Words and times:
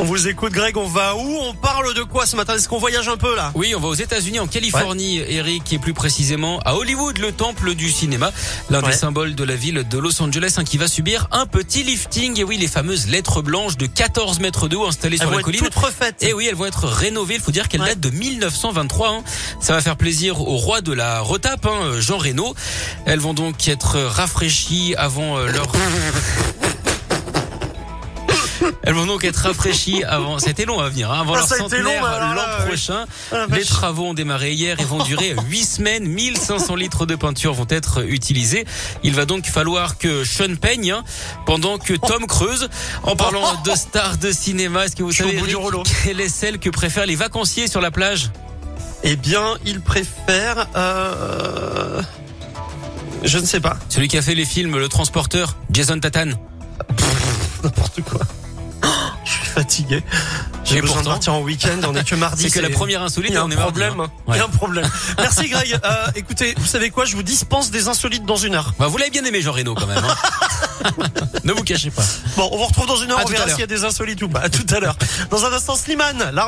On 0.00 0.04
vous 0.04 0.28
écoute, 0.28 0.52
Greg. 0.52 0.76
On 0.76 0.86
va 0.86 1.16
où 1.16 1.38
On 1.42 1.54
parle 1.54 1.92
de 1.92 2.04
quoi 2.04 2.24
ce 2.24 2.36
matin 2.36 2.54
Est-ce 2.54 2.68
qu'on 2.68 2.78
voyage 2.78 3.08
un 3.08 3.16
peu 3.16 3.34
là 3.34 3.50
Oui, 3.56 3.74
on 3.76 3.80
va 3.80 3.88
aux 3.88 3.94
États-Unis, 3.94 4.38
en 4.38 4.46
Californie, 4.46 5.18
Eric, 5.18 5.72
et 5.72 5.78
plus 5.80 5.92
précisément 5.92 6.60
à 6.64 6.76
Hollywood, 6.76 7.18
le 7.18 7.32
temple 7.32 7.74
du 7.74 7.90
cinéma, 7.90 8.30
l'un 8.70 8.80
Ouais. 8.80 8.90
des 8.90 8.96
symboles 8.96 9.34
de 9.34 9.42
la 9.42 9.56
ville 9.56 9.84
de 9.90 9.98
Los 9.98 10.22
Angeles, 10.22 10.54
hein, 10.56 10.62
qui 10.62 10.78
va 10.78 10.86
subir 10.86 11.26
un 11.32 11.46
petit 11.46 11.82
lifting. 11.82 12.38
Et 12.38 12.44
oui, 12.44 12.56
les 12.58 12.68
fameuses 12.68 13.08
lettres 13.08 13.42
blanches 13.42 13.76
de 13.76 13.86
14 13.86 14.38
mètres 14.38 14.68
de 14.68 14.76
haut 14.76 14.86
installées 14.86 15.16
Elles 15.16 15.22
sur 15.22 15.30
vont 15.30 15.34
la 15.34 15.40
être 15.40 15.44
colline. 15.46 15.60
toutes 15.62 15.74
refaites. 15.74 16.22
Et 16.22 16.32
oui, 16.32 16.46
elles 16.48 16.54
vont 16.54 16.66
être 16.66 16.86
rénovées. 16.86 17.34
Il 17.34 17.40
faut 17.40 17.50
dire 17.50 17.66
qu'elles 17.68 17.80
Ouais. 17.80 17.88
datent 17.88 18.00
de 18.00 18.10
1923. 18.10 19.08
hein. 19.08 19.22
Ça 19.60 19.72
va 19.72 19.80
faire 19.80 19.96
plaisir 19.96 20.40
au 20.40 20.56
roi 20.58 20.80
de 20.80 20.92
la 20.92 21.20
retape, 21.22 21.66
hein, 21.66 21.98
Jean 21.98 22.18
Reno. 22.18 22.54
Elles 23.04 23.18
vont 23.20 23.34
donc 23.34 23.66
être 23.66 23.98
rafraîchies 23.98 24.94
avant 24.96 25.38
euh, 25.38 25.48
leur... 25.50 25.66
Elles 28.82 28.94
vont 28.94 29.06
donc 29.06 29.24
être 29.24 29.36
rafraîchies 29.36 30.04
avant. 30.04 30.38
C'était 30.38 30.64
long 30.64 30.80
à 30.80 30.88
venir, 30.88 31.10
hein, 31.10 31.20
avant 31.20 31.34
Ah, 31.34 31.38
leur 31.38 31.48
centenaire 31.48 32.02
l'an 32.34 32.66
prochain. 32.66 33.04
Ah, 33.32 33.46
Les 33.54 33.64
travaux 33.64 34.06
ont 34.06 34.14
démarré 34.14 34.52
hier 34.52 34.78
et 34.80 34.84
vont 34.84 35.02
durer 35.02 35.34
8 35.48 35.64
semaines. 35.64 36.08
1500 36.08 36.74
litres 36.76 37.06
de 37.06 37.14
peinture 37.14 37.52
vont 37.54 37.66
être 37.68 38.04
utilisés. 38.08 38.64
Il 39.02 39.14
va 39.14 39.24
donc 39.24 39.46
falloir 39.46 39.98
que 39.98 40.24
Sean 40.24 40.56
peigne 40.56 40.92
hein, 40.92 41.04
pendant 41.46 41.78
que 41.78 41.94
Tom 41.94 42.26
creuse. 42.28 42.68
En 43.02 43.16
parlant 43.16 43.60
de 43.64 43.70
stars 43.74 44.18
de 44.18 44.30
cinéma, 44.32 44.84
est-ce 44.86 44.96
que 44.96 45.02
vous 45.02 45.12
savez 45.12 45.36
Eric, 45.36 45.56
quelle 46.04 46.20
est 46.20 46.28
celle 46.28 46.58
que 46.58 46.70
préfèrent 46.70 47.06
les 47.06 47.16
vacanciers 47.16 47.68
sur 47.68 47.80
la 47.80 47.90
plage? 47.90 48.30
Eh 49.04 49.16
bien, 49.16 49.54
il 49.64 49.80
préfère. 49.80 50.66
Euh... 50.76 52.02
Je 53.22 53.38
ne 53.38 53.44
sais 53.46 53.60
pas. 53.60 53.76
Celui 53.88 54.08
qui 54.08 54.16
a 54.18 54.22
fait 54.22 54.34
les 54.34 54.44
films 54.44 54.76
Le 54.78 54.88
Transporteur, 54.88 55.56
Jason 55.70 55.98
Tatane. 55.98 56.36
N'importe 57.62 58.00
quoi. 58.02 58.20
Fatigué. 59.58 60.04
J'ai 60.64 60.80
besoin 60.80 60.96
pourtant- 60.96 61.08
de 61.10 61.14
partir 61.14 61.34
en 61.34 61.40
week-end. 61.40 61.80
On 61.88 61.94
est 61.96 62.04
que 62.08 62.14
mardi. 62.14 62.42
C'est 62.48 62.50
que 62.50 62.60
la 62.60 62.70
première 62.70 63.02
insolite, 63.02 63.30
Il 63.32 63.34
y 63.34 63.36
a 63.38 63.42
on 63.42 63.46
un 63.46 63.48
mardi, 63.48 63.62
problème. 63.62 63.94
Il 64.28 64.34
y 64.34 64.38
a 64.38 64.38
Ouais. 64.38 64.44
un 64.44 64.48
problème. 64.48 64.88
Merci 65.18 65.48
Greg. 65.48 65.80
Euh, 65.84 66.06
écoutez, 66.14 66.54
vous 66.58 66.66
savez 66.66 66.90
quoi? 66.90 67.04
Je 67.06 67.16
vous 67.16 67.24
dispense 67.24 67.70
des 67.72 67.88
insolites 67.88 68.24
dans 68.24 68.36
une 68.36 68.54
heure. 68.54 68.74
Bah, 68.78 68.86
vous 68.86 68.96
l'avez 68.98 69.10
bien 69.10 69.24
aimé, 69.24 69.40
Jean 69.42 69.50
Reno, 69.52 69.74
quand 69.74 69.86
même. 69.88 69.98
hein. 70.04 70.90
ne 71.44 71.52
vous 71.52 71.64
cachez 71.64 71.90
pas. 71.90 72.04
Bon, 72.36 72.48
on 72.52 72.56
vous 72.58 72.66
retrouve 72.66 72.86
dans 72.86 72.96
une 72.96 73.10
heure. 73.10 73.18
À 73.18 73.24
on 73.24 73.28
verra 73.28 73.48
s'il 73.48 73.58
y 73.58 73.62
a 73.64 73.66
des 73.66 73.84
insolites 73.84 74.22
ou 74.22 74.28
pas. 74.28 74.40
À 74.40 74.48
tout 74.48 74.66
à 74.72 74.78
l'heure. 74.78 74.96
Dans 75.30 75.44
un 75.44 75.52
instant, 75.52 75.74
Slimane, 75.74 76.30
la. 76.32 76.46